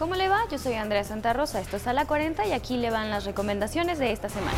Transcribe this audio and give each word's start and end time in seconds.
¿Cómo 0.00 0.14
le 0.14 0.30
va? 0.30 0.48
Yo 0.50 0.56
soy 0.56 0.76
Andrea 0.76 1.04
Santa 1.04 1.34
Rosa, 1.34 1.60
esto 1.60 1.76
es 1.76 1.86
a 1.86 1.92
la 1.92 2.06
40 2.06 2.46
y 2.46 2.52
aquí 2.52 2.78
le 2.78 2.88
van 2.88 3.10
las 3.10 3.26
recomendaciones 3.26 3.98
de 3.98 4.12
esta 4.12 4.30
semana. 4.30 4.56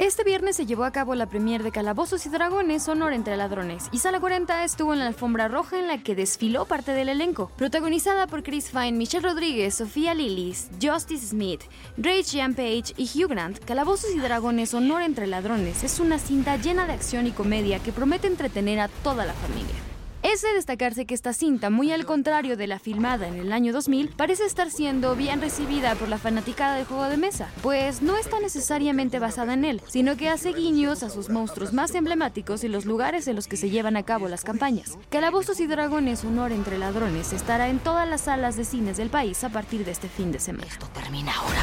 Este 0.00 0.24
viernes 0.24 0.56
se 0.56 0.66
llevó 0.66 0.82
a 0.82 0.90
cabo 0.90 1.14
la 1.14 1.26
premier 1.26 1.62
de 1.62 1.70
Calabozos 1.70 2.26
y 2.26 2.28
Dragones 2.28 2.88
Honor 2.88 3.12
entre 3.12 3.36
Ladrones 3.36 3.88
y 3.92 3.98
Sala 3.98 4.18
40 4.18 4.64
estuvo 4.64 4.92
en 4.92 4.98
la 4.98 5.06
alfombra 5.06 5.46
roja 5.46 5.78
en 5.78 5.86
la 5.86 6.02
que 6.02 6.16
desfiló 6.16 6.64
parte 6.64 6.90
del 6.90 7.08
elenco, 7.08 7.52
protagonizada 7.56 8.26
por 8.26 8.42
Chris 8.42 8.70
Fine, 8.70 8.92
Michelle 8.92 9.28
Rodríguez, 9.28 9.76
Sofía 9.76 10.14
Lillis, 10.14 10.70
Justice 10.82 11.28
Smith, 11.28 11.60
Ray 11.96 12.24
Jean 12.24 12.56
Page 12.56 12.94
y 12.96 13.08
Hugh 13.14 13.28
Grant. 13.28 13.60
Calabozos 13.60 14.10
y 14.12 14.18
Dragones 14.18 14.74
Honor 14.74 15.02
entre 15.02 15.28
Ladrones 15.28 15.84
es 15.84 16.00
una 16.00 16.18
cinta 16.18 16.56
llena 16.56 16.88
de 16.88 16.94
acción 16.94 17.28
y 17.28 17.30
comedia 17.30 17.78
que 17.78 17.92
promete 17.92 18.26
entretener 18.26 18.80
a 18.80 18.88
toda 18.88 19.24
la 19.24 19.34
familia. 19.34 19.87
Es 20.24 20.42
de 20.42 20.52
destacarse 20.52 21.06
que 21.06 21.14
esta 21.14 21.32
cinta, 21.32 21.70
muy 21.70 21.92
al 21.92 22.04
contrario 22.04 22.56
de 22.56 22.66
la 22.66 22.80
filmada 22.80 23.28
en 23.28 23.36
el 23.36 23.52
año 23.52 23.72
2000, 23.72 24.08
parece 24.16 24.44
estar 24.44 24.68
siendo 24.68 25.14
bien 25.14 25.40
recibida 25.40 25.94
por 25.94 26.08
la 26.08 26.18
fanaticada 26.18 26.74
del 26.74 26.86
juego 26.86 27.04
de 27.04 27.16
mesa, 27.16 27.48
pues 27.62 28.02
no 28.02 28.16
está 28.16 28.40
necesariamente 28.40 29.20
basada 29.20 29.54
en 29.54 29.64
él, 29.64 29.80
sino 29.86 30.16
que 30.16 30.28
hace 30.28 30.52
guiños 30.52 31.04
a 31.04 31.10
sus 31.10 31.30
monstruos 31.30 31.72
más 31.72 31.94
emblemáticos 31.94 32.64
y 32.64 32.68
los 32.68 32.84
lugares 32.84 33.28
en 33.28 33.36
los 33.36 33.46
que 33.46 33.56
se 33.56 33.70
llevan 33.70 33.96
a 33.96 34.02
cabo 34.02 34.28
las 34.28 34.42
campañas. 34.42 34.98
Calabozos 35.08 35.60
y 35.60 35.68
Dragones 35.68 36.24
Honor 36.24 36.50
entre 36.50 36.78
Ladrones 36.78 37.32
estará 37.32 37.68
en 37.68 37.78
todas 37.78 38.08
las 38.08 38.22
salas 38.22 38.56
de 38.56 38.64
cines 38.64 38.96
del 38.96 39.10
país 39.10 39.44
a 39.44 39.50
partir 39.50 39.84
de 39.84 39.92
este 39.92 40.08
fin 40.08 40.32
de 40.32 40.40
semana. 40.40 40.66
Esto 40.66 40.88
termina 40.88 41.32
ahora. 41.32 41.62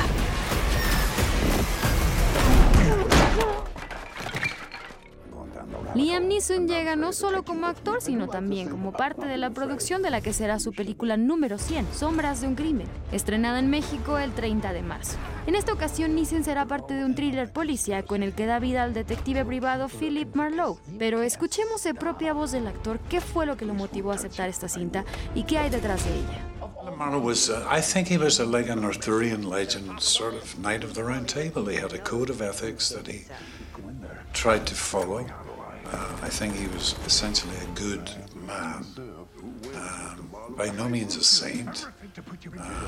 Liam 5.95 6.27
Neeson 6.27 6.67
llega 6.67 6.97
no 6.97 7.13
solo 7.13 7.45
como 7.45 7.67
actor, 7.67 8.01
sino 8.01 8.27
también 8.27 8.67
como 8.67 8.91
parte 8.91 9.27
de 9.27 9.37
la 9.37 9.51
producción 9.51 10.01
de 10.01 10.09
la 10.09 10.19
que 10.19 10.33
será 10.33 10.59
su 10.59 10.73
película 10.73 11.15
número 11.15 11.57
100, 11.57 11.87
Sombras 11.93 12.41
de 12.41 12.47
un 12.47 12.55
Crimen, 12.55 12.87
estrenada 13.13 13.59
en 13.59 13.69
México 13.69 14.17
el 14.17 14.33
30 14.33 14.73
de 14.73 14.81
marzo. 14.81 15.15
En 15.47 15.55
esta 15.55 15.71
ocasión, 15.71 16.13
Neeson 16.13 16.43
será 16.43 16.65
parte 16.65 16.95
de 16.95 17.05
un 17.05 17.15
thriller 17.15 17.49
policíaco 17.49 18.13
en 18.15 18.23
el 18.23 18.33
que 18.33 18.45
da 18.45 18.59
vida 18.59 18.83
al 18.83 18.93
detective 18.93 19.45
privado 19.45 19.87
Philip 19.87 20.35
Marlowe. 20.35 20.79
Pero 20.99 21.21
escuchemos 21.21 21.81
de 21.85 21.93
propia 21.93 22.33
voz 22.33 22.51
del 22.51 22.67
actor 22.67 22.99
qué 23.09 23.21
fue 23.21 23.45
lo 23.45 23.55
que 23.55 23.63
lo 23.63 23.73
motivó 23.73 24.11
a 24.11 24.15
aceptar 24.15 24.49
esta 24.49 24.67
cinta 24.67 25.05
y 25.33 25.43
qué 25.43 25.59
hay 25.59 25.69
detrás 25.69 26.03
de 26.03 26.11
ella. 26.11 26.41
Marlowe 26.97 27.25
was, 27.25 27.49
uh, 27.49 27.65
I 27.69 27.81
think 27.81 28.09
he 28.09 28.17
was 28.17 28.39
a, 28.41 28.45
like 28.45 28.69
an 28.69 28.83
Arthurian 28.83 29.49
legend, 29.49 30.01
sort 30.01 30.33
of 30.33 30.59
knight 30.59 30.83
of 30.83 30.93
the 30.93 31.03
round 31.03 31.27
table. 31.27 31.65
He 31.71 31.77
had 31.77 31.93
a 31.93 31.99
code 31.99 32.29
of 32.29 32.41
ethics 32.41 32.89
that 32.89 33.07
he 33.07 33.25
tried 34.33 34.65
to 34.67 34.75
follow. 34.75 35.25
Uh, 35.91 36.17
I 36.23 36.29
think 36.29 36.55
he 36.55 36.67
was 36.67 36.95
essentially 37.05 37.55
a 37.57 37.79
good 37.79 38.09
man, 38.47 38.85
um, 39.75 40.29
by 40.57 40.69
no 40.71 40.89
means 40.89 41.15
a 41.15 41.23
saint. 41.23 41.87
Um, 42.59 42.87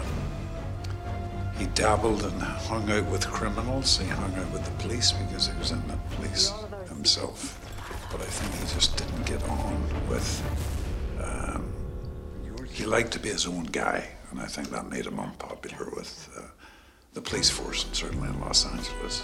he 1.57 1.65
dabbled 1.67 2.23
and 2.23 2.41
hung 2.41 2.89
out 2.91 3.05
with 3.05 3.27
criminals. 3.27 3.97
He 3.97 4.07
hung 4.07 4.33
out 4.35 4.51
with 4.51 4.63
the 4.65 4.71
police 4.83 5.11
because 5.11 5.47
he 5.47 5.57
was 5.57 5.71
in 5.71 5.87
the 5.87 5.97
police 6.15 6.51
himself. 6.87 7.59
But 8.11 8.21
I 8.21 8.25
think 8.25 8.53
he 8.55 8.73
just 8.73 8.97
didn't 8.97 9.25
get 9.25 9.43
on 9.49 10.09
with. 10.09 10.43
Um, 11.21 11.73
he 12.71 12.85
liked 12.85 13.11
to 13.13 13.19
be 13.19 13.29
his 13.29 13.47
own 13.47 13.63
guy, 13.65 14.07
and 14.31 14.39
I 14.39 14.45
think 14.45 14.69
that 14.69 14.89
made 14.89 15.05
him 15.05 15.19
unpopular 15.19 15.89
with 15.95 16.29
uh, 16.37 16.41
the 17.17 17.29
police 17.29 17.51
force, 17.51 17.87
certainly 17.93 18.29
in 18.29 18.39
Los 18.39 18.65
Angeles. 18.65 19.23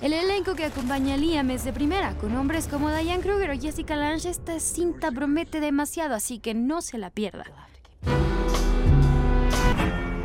El 0.00 0.12
elenco 0.12 0.54
que 0.54 0.64
acompaña 0.64 1.14
a 1.14 1.16
Liam 1.16 1.50
es 1.50 1.64
de 1.64 1.72
primera, 1.72 2.14
con 2.18 2.34
hombres 2.36 2.66
como 2.66 2.90
Diane 2.90 3.22
Kruger 3.22 3.50
o 3.50 3.58
Jessica 3.58 3.96
Lange. 3.96 4.28
Esta 4.28 4.58
cinta 4.58 5.10
promete 5.10 5.60
demasiado, 5.60 6.14
así 6.14 6.38
que 6.38 6.54
no 6.54 6.82
se 6.82 6.98
la 6.98 7.10
pierda. 7.10 7.44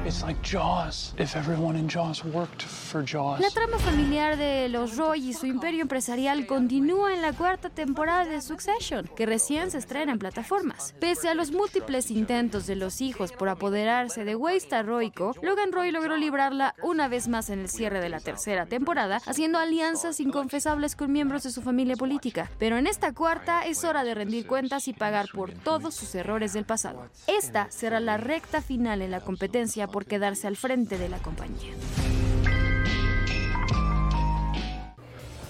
It's 0.10 0.24
like 0.24 0.42
Jaws, 0.42 1.14
if 1.20 1.36
everyone 1.36 1.78
in 1.78 1.88
Jaws 1.88 2.26
worked 2.26 2.64
for 2.64 3.06
Jaws. 3.06 3.40
La 3.40 3.52
trama 3.52 3.78
familiar 3.78 4.38
de 4.38 4.68
los 4.68 4.98
Roy 4.98 5.30
y 5.30 5.34
su 5.34 5.46
imperio 5.46 5.84
empresarial 5.84 6.48
continúa 6.48 7.14
en 7.14 7.22
la 7.22 7.32
cuarta 7.32 7.70
temporada 7.70 8.26
de 8.26 8.42
Succession, 8.42 9.08
que 9.16 9.28
recién 9.28 9.70
se 9.70 9.78
estrena 9.78 10.12
en 10.12 10.18
plataformas. 10.18 10.96
Pese 11.00 11.30
a 11.30 11.36
los 11.36 11.52
múltiples 11.52 12.10
intentos 12.10 12.66
de 12.66 12.76
los 12.76 13.02
hijos 13.02 13.34
por 13.34 13.50
apoderarse 13.50 14.26
de 14.26 14.36
Waystar 14.36 14.84
Roico, 14.88 15.36
Logan 15.44 15.72
Roy 15.72 15.92
logró 15.92 16.18
librarla 16.18 16.74
una 16.82 17.08
vez 17.08 17.28
más 17.28 17.52
en 17.52 17.60
el 17.60 17.70
cierre 17.70 18.02
de 18.02 18.10
la 18.10 18.20
tercera 18.20 18.66
temporada, 18.66 19.22
haciendo 19.28 19.60
alianzas 19.60 20.20
inconfesables 20.20 20.96
con 20.96 21.12
miembros 21.12 21.44
de 21.44 21.52
su 21.52 21.62
familia 21.62 21.96
política. 21.96 22.50
Pero 22.58 22.80
en 22.80 22.88
esta 22.88 23.14
cuarta 23.14 23.68
es 23.68 23.84
hora 23.84 24.04
de 24.04 24.16
rendir 24.16 24.48
cuentas 24.48 24.88
y 24.88 24.94
pagar 24.94 25.28
por 25.32 25.54
todos 25.54 25.94
sus 25.94 26.16
errores 26.16 26.54
del 26.54 26.66
pasado. 26.66 27.12
Esta 27.28 27.70
será 27.70 28.00
la 28.00 28.18
recta 28.18 28.64
final 28.64 29.04
en 29.04 29.12
la 29.12 29.22
competencia 29.22 29.88
por 30.00 30.06
quedarse 30.06 30.48
al 30.48 30.56
frente 30.56 30.98
de 30.98 31.10
la 31.10 31.18
compañía. 31.18 31.74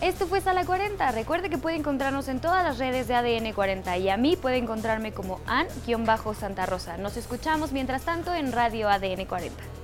Esto 0.01 0.25
fue 0.25 0.41
Sala 0.41 0.65
40. 0.65 1.11
Recuerde 1.11 1.51
que 1.51 1.59
puede 1.59 1.75
encontrarnos 1.75 2.27
en 2.29 2.41
todas 2.41 2.63
las 2.63 2.79
redes 2.79 3.07
de 3.07 3.13
ADN 3.13 3.53
40 3.53 3.95
y 3.99 4.09
a 4.09 4.17
mí 4.17 4.37
puede 4.37 4.57
encontrarme 4.57 5.11
como 5.11 5.39
An-Santa 5.45 6.65
Rosa. 6.65 6.97
Nos 6.97 7.15
escuchamos 7.15 7.73
mientras 7.73 8.05
tanto 8.05 8.33
en 8.33 8.51
Radio 8.51 8.89
ADN 8.89 9.25
40. 9.25 9.78